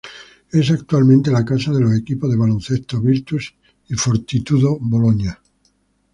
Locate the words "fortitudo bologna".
3.93-5.39